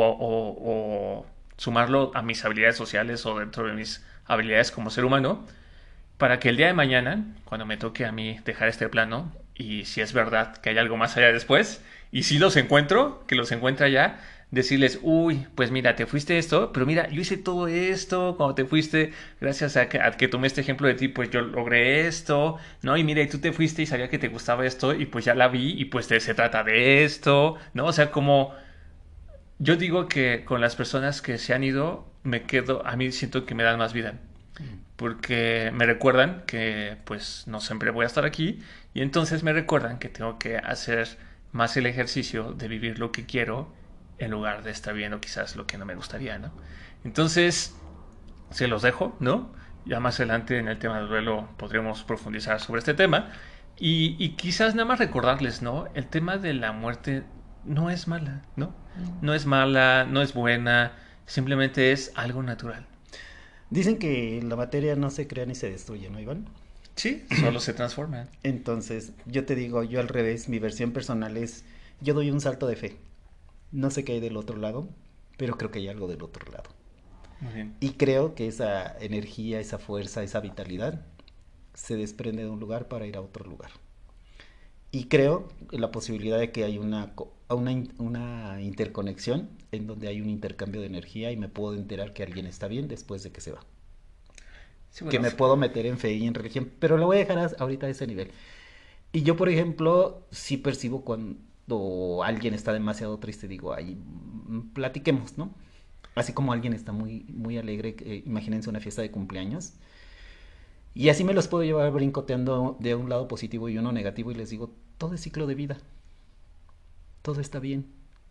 [1.58, 5.46] sumarlo a mis habilidades sociales o dentro de mis habilidades como ser humano
[6.18, 9.86] para que el día de mañana, cuando me toque a mí dejar este plano, y
[9.86, 13.52] si es verdad que hay algo más allá después, y si los encuentro, que los
[13.52, 14.20] encuentre allá,
[14.52, 18.66] decirles, uy, pues mira, te fuiste esto, pero mira, yo hice todo esto cuando te
[18.66, 19.12] fuiste,
[19.42, 22.96] gracias a que, a que tomé este ejemplo de ti, pues yo logré esto, ¿no?
[22.96, 25.36] Y mira, y tú te fuiste y sabía que te gustaba esto, y pues ya
[25.36, 27.86] la vi, y pues se trata de esto, ¿no?
[27.86, 28.54] O sea, como
[29.60, 33.46] yo digo que con las personas que se han ido, me quedo, a mí siento
[33.46, 34.16] que me dan más vida,
[34.98, 38.60] porque me recuerdan que pues no siempre voy a estar aquí,
[38.94, 41.18] y entonces me recuerdan que tengo que hacer
[41.54, 43.74] más el ejercicio de vivir lo que quiero
[44.18, 46.52] en lugar de estar viendo quizás lo que no me gustaría, ¿no?
[47.04, 47.76] Entonces,
[48.50, 49.52] se los dejo, ¿no?
[49.86, 53.32] Ya más adelante en el tema del duelo podremos profundizar sobre este tema.
[53.78, 55.88] Y, quizás nada más recordarles, ¿no?
[55.94, 57.24] El tema de la muerte
[57.66, 58.74] no es mala, ¿no?
[59.22, 60.94] No es mala, no es buena,
[61.26, 62.86] simplemente es algo natural.
[63.70, 66.46] Dicen que la materia no se crea ni se destruye, ¿no, Iván?
[66.96, 68.30] Sí, solo se transforma.
[68.44, 71.66] Entonces, yo te digo, yo al revés, mi versión personal es,
[72.00, 72.98] yo doy un salto de fe.
[73.72, 74.88] No sé qué hay del otro lado,
[75.38, 76.70] pero creo que hay algo del otro lado.
[77.80, 81.06] Y creo que esa energía, esa fuerza, esa vitalidad
[81.74, 83.72] se desprende de un lugar para ir a otro lugar.
[84.92, 87.14] Y creo en la posibilidad de que hay una,
[87.50, 92.24] una, una interconexión en donde hay un intercambio de energía y me puedo enterar que
[92.24, 93.64] alguien está bien después de que se va.
[95.10, 97.88] que me puedo meter en fe y en religión, pero lo voy a dejar ahorita
[97.88, 98.32] a ese nivel.
[99.12, 105.38] Y yo, por ejemplo, sí percibo cuando alguien está demasiado triste, digo, ahí mm, platiquemos,
[105.38, 105.54] ¿no?
[106.16, 109.74] Así como alguien está muy, muy alegre, eh, imagínense una fiesta de cumpleaños.
[110.94, 114.36] Y así me los puedo llevar brincoteando de un lado positivo y uno negativo y
[114.36, 115.78] les digo, todo es ciclo de vida.
[117.26, 117.88] Todo está bien,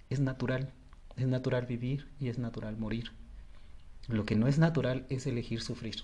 [0.09, 0.73] es natural.
[1.17, 3.11] Es natural vivir y es natural morir.
[4.07, 5.97] Lo que no es natural es elegir sufrir.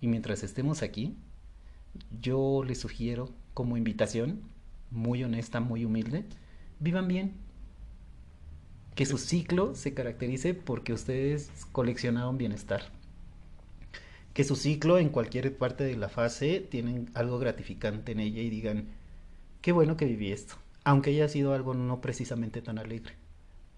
[0.00, 1.14] Y mientras estemos aquí,
[2.22, 4.40] yo les sugiero como invitación
[4.90, 6.24] muy honesta, muy humilde,
[6.78, 7.34] vivan bien.
[8.94, 12.80] Que su ciclo se caracterice porque ustedes coleccionaron bienestar.
[14.32, 18.48] Que su ciclo en cualquier parte de la fase tienen algo gratificante en ella y
[18.48, 18.88] digan,
[19.60, 23.14] qué bueno que viví esto, aunque haya sido algo no precisamente tan alegre.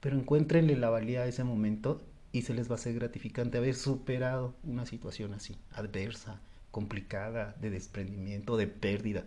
[0.01, 3.75] Pero encuéntrenle la valía a ese momento y se les va a ser gratificante haber
[3.75, 9.25] superado una situación así, adversa, complicada, de desprendimiento, de pérdida.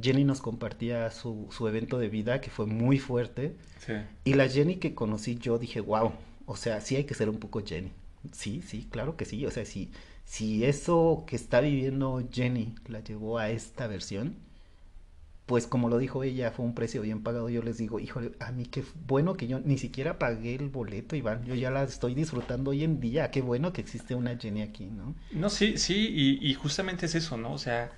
[0.00, 3.54] Jenny nos compartía su, su evento de vida que fue muy fuerte.
[4.24, 6.12] Y la Jenny que conocí yo dije, wow,
[6.46, 7.92] o sea, sí hay que ser un poco Jenny.
[8.32, 9.46] Sí, sí, claro que sí.
[9.46, 9.90] O sea, si,
[10.24, 14.36] si eso que está viviendo Jenny la llevó a esta versión,
[15.48, 17.48] pues como lo dijo ella, fue un precio bien pagado.
[17.48, 21.16] Yo les digo, híjole, a mí qué bueno que yo ni siquiera pagué el boleto,
[21.16, 21.44] Iván.
[21.44, 23.30] Yo ya la estoy disfrutando hoy en día.
[23.30, 25.14] Qué bueno que existe una Jenny aquí, ¿no?
[25.32, 27.52] No, sí, sí, y, y justamente es eso, ¿no?
[27.52, 27.90] O sea,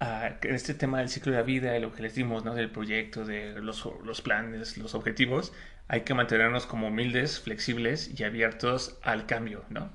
[0.00, 2.54] en este tema del ciclo de la vida, de lo que les dimos, ¿no?
[2.54, 5.52] del proyecto, de los, los planes, los objetivos,
[5.88, 9.90] hay que mantenernos como humildes, flexibles y abiertos al cambio, ¿no?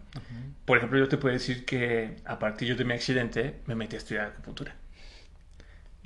[0.66, 4.00] Por ejemplo, yo te puedo decir que a partir de mi accidente me metí a
[4.00, 4.76] estudiar acupuntura.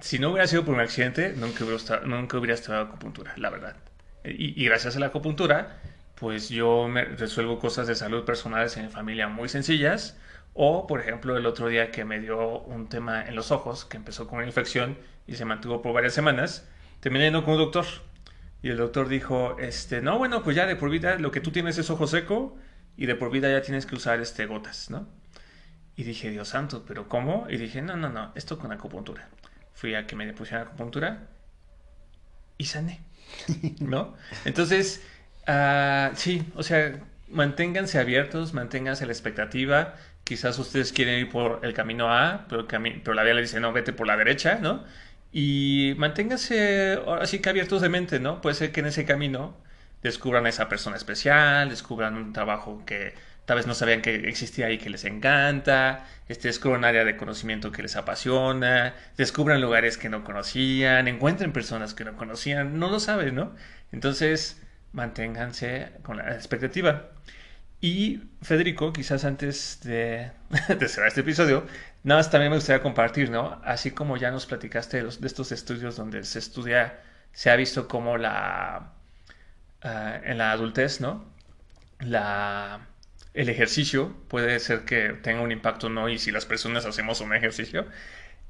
[0.03, 3.77] Si no hubiera sido por mi accidente, nunca hubiera, estado, acupuntura, la verdad.
[4.25, 5.77] Y, y, gracias a la acupuntura,
[6.15, 10.17] pues yo me resuelvo cosas de salud personales en mi familia muy sencillas,
[10.53, 13.95] o, por ejemplo, el otro día que me dio un tema en los ojos, que
[13.95, 16.67] empezó con una infección y se mantuvo por varias semanas,
[16.99, 17.85] terminé yendo con un doctor.
[18.61, 21.51] Y el doctor dijo, este, no, bueno, pues ya de por vida lo que tú
[21.51, 22.57] tienes es ojo seco
[22.97, 25.07] y de por vida ya tienes que usar este, gotas, ¿no?
[25.95, 27.47] Y dije, Dios santo, ¿pero cómo?
[27.49, 29.29] Y dije, no, no, no, esto con acupuntura.
[29.73, 31.27] Fui a que me pusieran acupuntura
[32.57, 33.01] y sané,
[33.79, 34.15] ¿no?
[34.45, 35.01] Entonces,
[35.47, 41.73] uh, sí, o sea, manténganse abiertos, manténganse la expectativa, quizás ustedes quieren ir por el
[41.73, 44.83] camino A, pero, pero la vida le dice, no, vete por la derecha, ¿no?
[45.31, 48.41] Y manténganse así que abiertos de mente, ¿no?
[48.41, 49.57] Puede ser que en ese camino
[50.03, 54.71] descubran a esa persona especial, descubran un trabajo que tal vez no sabían que existía
[54.71, 60.09] y que les encanta, este, descubran área de conocimiento que les apasiona, descubran lugares que
[60.09, 63.53] no conocían, encuentren personas que no conocían, no lo saben, ¿no?
[63.91, 64.61] Entonces,
[64.93, 67.09] manténganse con la expectativa.
[67.81, 70.31] Y Federico, quizás antes de,
[70.87, 71.67] cerrar este episodio,
[72.03, 73.61] nada más también me gustaría compartir, ¿no?
[73.65, 77.01] Así como ya nos platicaste de, estos estudios donde se estudia,
[77.33, 78.93] se ha visto como la,
[79.81, 81.25] ah, en la adultez, ¿no?
[81.99, 82.87] La,
[83.33, 86.09] el ejercicio puede ser que tenga un impacto, ¿no?
[86.09, 87.85] Y si las personas hacemos un ejercicio,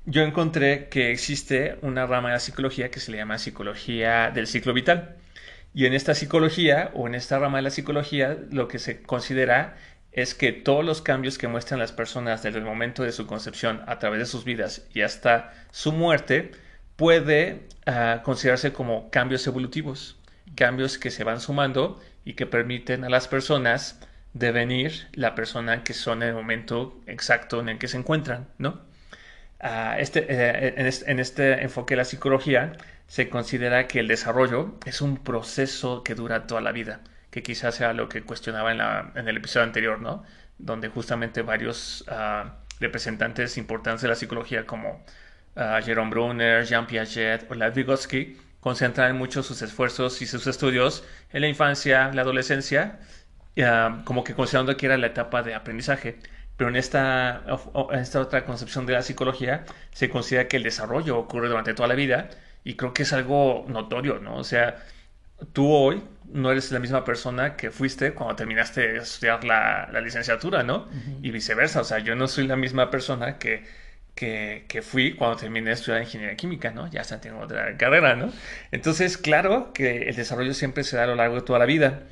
[0.06, 4.48] yo encontré que existe una rama de la psicología que se le llama psicología del
[4.48, 5.16] ciclo vital.
[5.74, 9.78] Y en esta psicología o en esta rama de la psicología lo que se considera
[10.12, 13.82] es que todos los cambios que muestran las personas desde el momento de su concepción
[13.88, 16.52] a través de sus vidas y hasta su muerte
[16.96, 20.18] puede ah, considerarse como cambios evolutivos,
[20.56, 24.00] cambios que se van sumando y que permiten a las personas
[24.34, 28.82] devenir la persona que son en el momento exacto en el que se encuentran, ¿no?
[29.60, 32.74] Ah, este, eh, en, este, enfoque de la psicología
[33.08, 37.76] se considera que el desarrollo es un proceso que dura toda la vida, que quizás
[37.76, 38.72] sea lo que cuestionaba
[39.16, 40.24] en, el episodio anterior, ¿no?
[40.58, 45.04] Donde justamente varios ah, representantes importantes de la psicología como
[45.56, 51.04] uh, Jerome Brunner, Jean Piaget o Lev Vygotsky concentran mucho sus esfuerzos y sus estudios
[51.32, 53.00] en la infancia, la adolescencia,
[54.06, 56.18] como que considerando que era la etapa de aprendizaje.
[56.58, 57.44] Pero en esta,
[57.92, 61.88] en esta otra concepción de la psicología se considera que el desarrollo ocurre durante toda
[61.88, 62.30] la vida
[62.64, 64.36] y creo que es algo notorio, ¿no?
[64.38, 64.84] O sea,
[65.54, 70.02] tú hoy no eres la misma persona que fuiste cuando terminaste de estudiar la, la
[70.02, 70.88] licenciatura, ¿no?
[71.22, 73.64] Y viceversa, o sea, yo no soy la misma persona que
[74.16, 76.90] que, que, fui cuando terminé de estudiar ingeniería química, ¿no?
[76.90, 78.32] Ya está, tengo otra carrera, ¿no?
[78.72, 82.04] Entonces, claro que el desarrollo siempre se da a lo largo de toda la vida.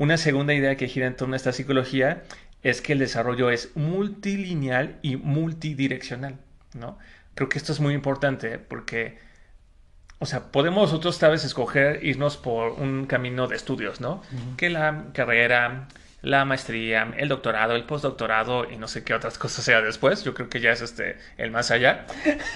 [0.00, 2.22] Una segunda idea que gira en torno a esta psicología
[2.62, 6.38] es que el desarrollo es multilineal y multidireccional,
[6.72, 6.98] ¿no?
[7.34, 9.18] Creo que esto es muy importante porque,
[10.18, 14.22] o sea, podemos nosotros tal vez escoger irnos por un camino de estudios, ¿no?
[14.56, 15.88] Que la carrera,
[16.22, 20.24] la maestría, el doctorado, el postdoctorado y no sé qué otras cosas sea después.
[20.24, 22.06] Yo creo que ya es este el más allá.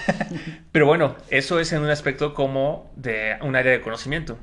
[0.71, 4.35] Pero bueno, eso es en un aspecto como de un área de conocimiento.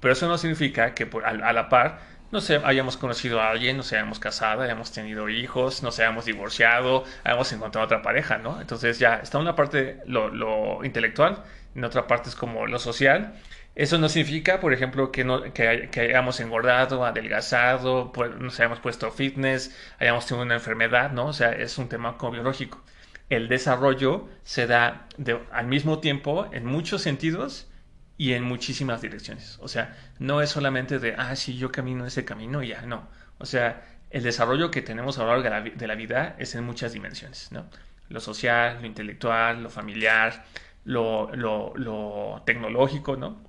[0.00, 3.76] Pero eso no significa que por, a, la par no sé, hayamos conocido a alguien,
[3.76, 8.60] nos hayamos casado, hayamos tenido hijos, nos hayamos divorciado, hayamos encontrado otra pareja, ¿no?
[8.60, 13.34] Entonces ya está una parte lo, lo intelectual, en otra parte es como lo social
[13.78, 19.12] eso no significa, por ejemplo, que, no, que, hayamos engordado, adelgazado, pues, nos hayamos puesto
[19.12, 21.26] fitness, hayamos tenido una enfermedad, ¿no?
[21.26, 22.82] O sea, es un tema biológico.
[23.30, 25.06] El desarrollo se da
[25.52, 27.68] al mismo tiempo en muchos sentidos
[28.18, 29.58] y en muchísimas direcciones.
[29.62, 33.08] O sea, no es solamente de, ah, sí, yo camino ese camino y ya, no.
[33.38, 36.92] O sea, el desarrollo que tenemos a lo largo de la, vida es en muchas
[36.92, 37.64] dimensiones, ¿no?
[38.10, 40.44] Lo social, lo intelectual, lo familiar,
[40.84, 43.48] lo, lo, lo tecnológico, ¿no?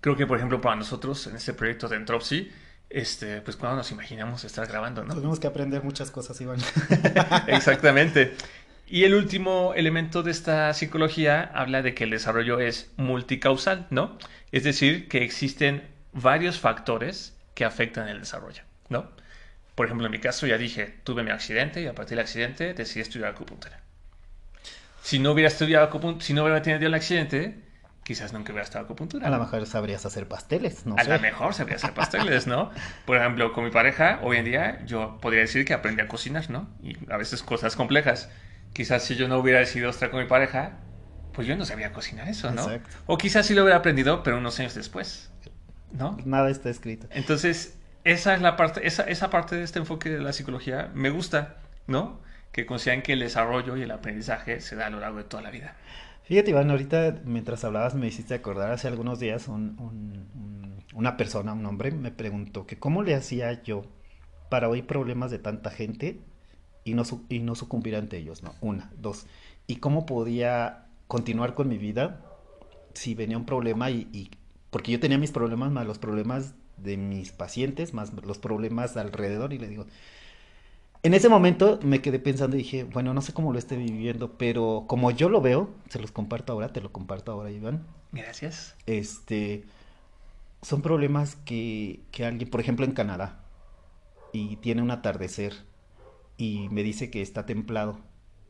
[0.00, 2.50] creo que, por ejemplo, para nosotros en este proyecto de Entropsy,
[2.88, 5.14] este, pues cuando nos imaginamos estar grabando, ¿no?
[5.14, 6.58] Tenemos que aprender muchas cosas, Iván.
[7.46, 8.34] Exactamente.
[8.92, 14.18] Y el último elemento de esta psicología habla de que el desarrollo es multicausal, ¿no?
[14.50, 19.08] Es decir, que existen varios factores que afectan el desarrollo, ¿no?
[19.76, 22.74] Por ejemplo, en mi caso ya dije, tuve mi accidente y a partir del accidente
[22.74, 23.78] decidí estudiar acupuntura.
[25.02, 27.60] Si no hubiera estudiado acupuntura, si no hubiera tenido el accidente,
[28.02, 29.24] quizás nunca hubiera estado acupuntura.
[29.24, 30.96] A lo mejor sabrías hacer pasteles, ¿no?
[30.98, 32.72] A lo mejor sabrías hacer pasteles, ¿no?
[33.04, 36.50] Por ejemplo, con mi pareja, hoy en día yo podría decir que aprendí a cocinar,
[36.50, 36.68] ¿no?
[36.82, 38.28] Y a veces cosas complejas.
[38.72, 40.78] Quizás si yo no hubiera decidido estar con mi pareja,
[41.32, 42.62] pues yo no sabía cocinar eso, ¿no?
[42.62, 42.96] Exacto.
[43.06, 45.30] O quizás sí lo hubiera aprendido, pero unos años después,
[45.92, 46.16] ¿no?
[46.24, 47.06] Nada está escrito.
[47.10, 51.10] Entonces, esa es la parte, esa, esa parte de este enfoque de la psicología me
[51.10, 51.56] gusta,
[51.86, 52.20] ¿no?
[52.52, 55.42] Que consideran que el desarrollo y el aprendizaje se da a lo largo de toda
[55.42, 55.76] la vida.
[56.24, 61.90] Fíjate, Iván, ahorita mientras hablabas me hiciste acordar, hace algunos días una persona, un hombre,
[61.90, 63.82] me preguntó que cómo le hacía yo
[64.48, 66.20] para oír problemas de tanta gente
[66.90, 68.54] y no, y no sucumbir ante ellos, ¿no?
[68.60, 69.26] Una, dos.
[69.66, 72.24] Y cómo podía continuar con mi vida
[72.94, 74.30] si venía un problema y, y
[74.70, 79.52] porque yo tenía mis problemas más los problemas de mis pacientes, más los problemas alrededor
[79.52, 79.86] y le digo,
[81.02, 84.36] en ese momento me quedé pensando y dije, bueno, no sé cómo lo esté viviendo,
[84.36, 87.86] pero como yo lo veo, se los comparto ahora, te lo comparto ahora, Iván.
[88.12, 88.76] Gracias.
[88.86, 89.64] Este,
[90.62, 93.40] son problemas que, que alguien, por ejemplo, en Canadá,
[94.32, 95.54] y tiene un atardecer,
[96.40, 97.98] y me dice que está templado,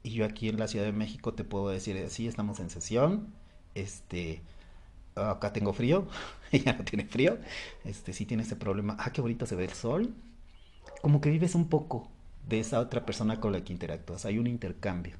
[0.04, 3.34] y yo aquí en la Ciudad de México te puedo decir, sí, estamos en sesión,
[3.74, 4.42] este,
[5.16, 6.06] acá tengo frío,
[6.52, 7.38] ella no tiene frío,
[7.84, 10.14] este, sí tiene ese problema, ah, qué bonito se ve el sol,
[11.02, 12.08] como que vives un poco
[12.48, 14.24] de esa otra persona con la que interactúas.
[14.24, 15.16] Hay un intercambio.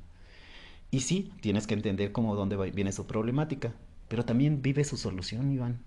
[0.91, 3.73] Y sí, tienes que entender cómo dónde viene su problemática,
[4.09, 5.81] pero también vive su solución, Iván.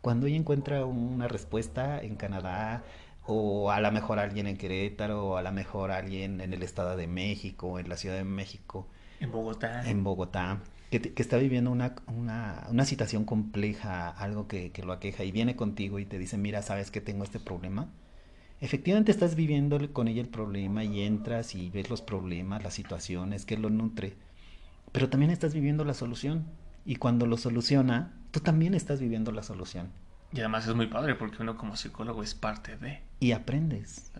[0.00, 2.84] Cuando ella encuentra una respuesta en Canadá,
[3.28, 6.96] o a lo mejor alguien en Querétaro, o a lo mejor alguien en el Estado
[6.96, 8.88] de México, en la Ciudad de México.
[9.20, 9.88] En Bogotá.
[9.88, 10.60] En Bogotá.
[10.90, 15.54] Que, está viviendo una, una, una, situación compleja, algo que, que lo aqueja, y viene
[15.54, 17.88] contigo y te dice, mira, ¿sabes que tengo este problema?
[18.60, 23.44] efectivamente estás viviendo con ella el problema y entras y ves los problemas, las situaciones,
[23.44, 24.14] que lo nutre.
[24.92, 26.46] pero también estás viviendo la solución.
[26.84, 29.90] Y cuando lo soluciona, tú también estás viviendo la solución.
[30.32, 34.12] Y además es muy padre porque uno como psicólogo es parte de Y aprendes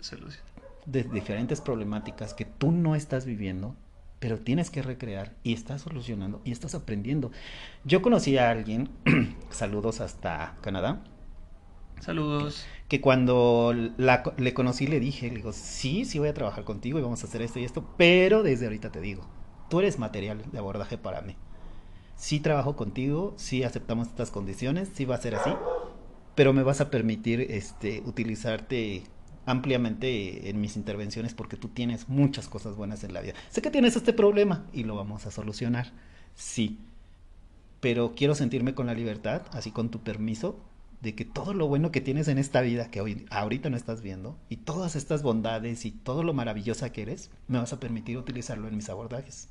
[0.87, 3.77] de diferentes problemáticas que tú no estás viviendo,
[4.21, 7.31] pero tienes que recrear y estás solucionando y estás aprendiendo.
[7.85, 8.89] Yo conocí a alguien,
[9.51, 11.03] saludos hasta Canadá,
[12.01, 12.65] Saludos.
[12.89, 16.99] que cuando la, le conocí le dije, le digo, sí, sí voy a trabajar contigo
[16.99, 19.27] y vamos a hacer esto y esto, pero desde ahorita te digo,
[19.69, 21.37] tú eres material de abordaje para mí.
[22.17, 25.51] Sí trabajo contigo, sí aceptamos estas condiciones, sí va a ser así,
[26.39, 29.03] pero me vas a permitir este, utilizarte
[29.45, 33.35] ampliamente en mis intervenciones porque tú tienes muchas cosas buenas en la vida.
[33.51, 35.91] Sé que tienes este problema y lo vamos a solucionar,
[36.37, 36.79] sí,
[37.81, 40.65] pero quiero sentirme con la libertad, así con tu permiso,
[41.01, 44.01] de que todo lo bueno que tienes en esta vida que hoy ahorita no estás
[44.01, 48.17] viendo y todas estas bondades y todo lo maravillosa que eres, me vas a permitir
[48.17, 49.49] utilizarlo en mis abordajes.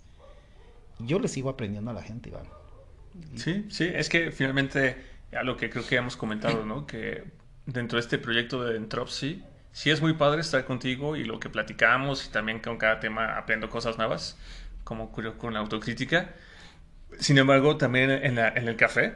[1.00, 2.48] Yo le sigo aprendiendo a la gente, Iván.
[3.36, 4.96] Sí, sí, es que finalmente,
[5.43, 6.88] lo que creo que hemos comentado, ¿no?
[6.88, 7.23] Que
[7.65, 11.49] dentro de este proyecto de Entropsy, sí es muy padre estar contigo y lo que
[11.49, 14.38] platicamos y también con cada tema aprendo cosas nuevas,
[14.84, 16.34] como ocurrió con la autocrítica.
[17.19, 19.15] Sin embargo, también en, la- en el café,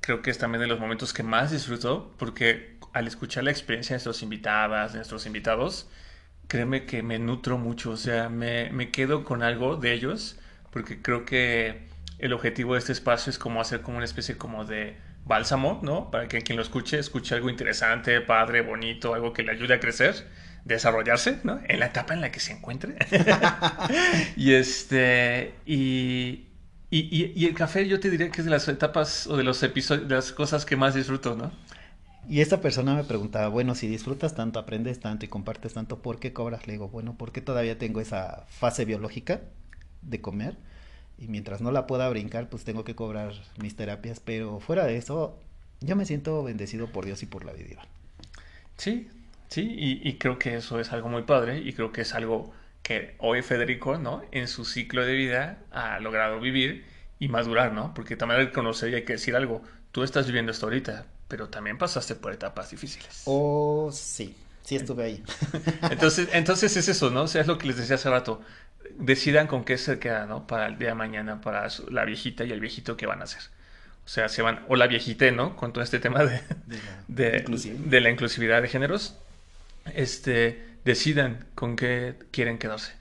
[0.00, 3.94] creo que es también de los momentos que más disfruto, porque al escuchar la experiencia
[3.94, 5.88] de nuestros invitadas, de nuestros invitados,
[6.48, 10.38] créeme que me nutro mucho, o sea, me, me quedo con algo de ellos,
[10.70, 11.88] porque creo que
[12.18, 16.10] el objetivo de este espacio es como hacer como una especie como de bálsamo, ¿no?
[16.10, 19.80] Para que quien lo escuche, escuche algo interesante, padre, bonito, algo que le ayude a
[19.80, 20.14] crecer,
[20.64, 21.60] desarrollarse, ¿no?
[21.66, 22.96] En la etapa en la que se encuentre.
[24.36, 26.46] y este, y,
[26.90, 29.62] y, y- el café yo te diría que es de las etapas o de los
[29.62, 31.52] episodios, de las cosas que más disfruto, ¿no?
[32.28, 36.18] Y esta persona me preguntaba, bueno, si disfrutas tanto, aprendes tanto y compartes tanto, ¿por
[36.20, 36.66] qué cobras?
[36.66, 39.42] Le digo, bueno, porque todavía tengo esa fase biológica
[40.02, 40.56] de comer
[41.18, 44.96] y mientras no la pueda brincar, pues tengo que cobrar mis terapias, pero fuera de
[44.96, 45.38] eso,
[45.80, 47.82] yo me siento bendecido por Dios y por la vida.
[48.76, 49.08] Sí,
[49.48, 52.52] sí, y, y creo que eso es algo muy padre y creo que es algo
[52.84, 54.22] que hoy Federico, ¿no?
[54.30, 56.84] En su ciclo de vida ha logrado vivir
[57.18, 57.94] y madurar, ¿no?
[57.94, 59.62] Porque también hay que reconocer y hay que decir algo.
[59.90, 63.22] Tú estás viviendo esto ahorita, pero también pasaste por etapas difíciles.
[63.24, 65.22] Oh, sí, sí estuve ahí.
[65.90, 67.22] Entonces, entonces es eso, ¿no?
[67.22, 68.42] O sea, es lo que les decía hace rato.
[68.98, 70.46] Decidan con qué se queda, ¿no?
[70.46, 73.42] Para el día de mañana, para la viejita y el viejito que van a hacer.
[74.04, 75.56] O sea, se van, o la viejita, ¿no?
[75.56, 79.18] Con todo este tema de, De la de, de la inclusividad de géneros,
[79.94, 82.92] este, decidan con qué quieren quedarse.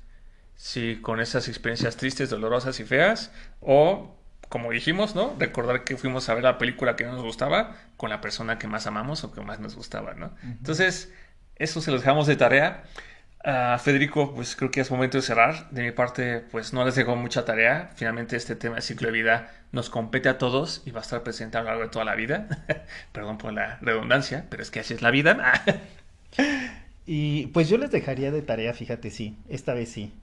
[0.56, 4.16] Si con esas experiencias tristes, dolorosas y feas, o,
[4.48, 5.36] como dijimos, ¿no?
[5.38, 8.68] Recordar que fuimos a ver la película que no nos gustaba con la persona que
[8.68, 10.34] más amamos o que más nos gustaba, ¿no?
[10.44, 11.12] Entonces,
[11.58, 12.84] eso se los dejamos de tarea.
[13.46, 15.70] Ah, Federico, pues creo que es momento de cerrar.
[15.72, 17.92] De mi parte, pues no les dejo mucha tarea.
[17.96, 21.24] Finalmente este tema de ciclo de vida nos compete a todos y va a estar
[21.24, 22.48] presente a lo largo de toda la vida.
[23.12, 25.64] Perdón por la redundancia, pero es que así es la vida.
[27.06, 30.14] Y pues yo les dejaría de tarea, fíjate, sí, esta vez sí.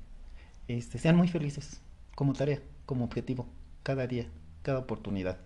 [0.69, 1.81] Este, sean muy felices,
[2.15, 3.47] como tarea, como objetivo,
[3.83, 4.27] cada día,
[4.63, 5.39] cada oportunidad.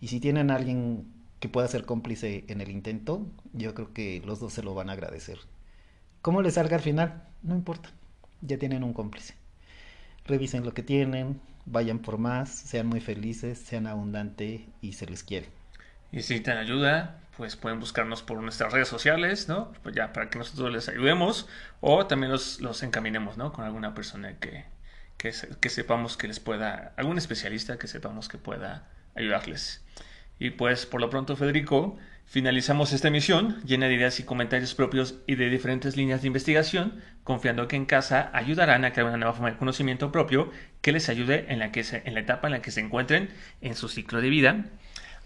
[0.00, 1.06] Y si tienen a alguien
[1.40, 4.90] que pueda ser cómplice en el intento, yo creo que los dos se lo van
[4.90, 5.38] a agradecer.
[6.24, 7.22] ¿Cómo les salga al final?
[7.42, 7.90] No importa,
[8.40, 9.34] ya tienen un cómplice.
[10.24, 15.22] Revisen lo que tienen, vayan por más, sean muy felices, sean abundantes y se les
[15.22, 15.48] quiere.
[16.12, 19.70] Y si necesitan ayuda, pues pueden buscarnos por nuestras redes sociales, ¿no?
[19.82, 21.46] Pues ya para que nosotros les ayudemos
[21.82, 23.52] o también los, los encaminemos, ¿no?
[23.52, 24.64] Con alguna persona que,
[25.18, 29.84] que, que sepamos que les pueda, algún especialista que sepamos que pueda ayudarles.
[30.38, 35.16] Y pues por lo pronto, Federico, finalizamos esta emisión llena de ideas y comentarios propios
[35.26, 39.32] y de diferentes líneas de investigación, confiando que en casa ayudarán a crear una nueva
[39.34, 42.52] forma de conocimiento propio que les ayude en la, que se- en la etapa en
[42.52, 43.28] la que se encuentren
[43.60, 44.64] en su ciclo de vida.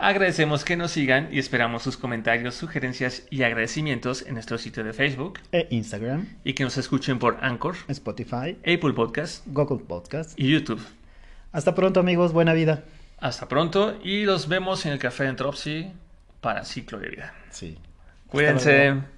[0.00, 4.92] Agradecemos que nos sigan y esperamos sus comentarios, sugerencias y agradecimientos en nuestro sitio de
[4.92, 10.38] Facebook E Instagram, y que nos escuchen por Anchor, Spotify, Apple Podcast Google Podcast.
[10.38, 10.80] y YouTube.
[11.50, 12.84] Hasta pronto amigos, buena vida.
[13.20, 15.92] Hasta pronto y los vemos en el Café de Entropsy
[16.40, 17.34] para ciclo de vida.
[17.50, 17.78] Sí.
[18.28, 18.90] Cuídense.
[18.90, 19.17] luego.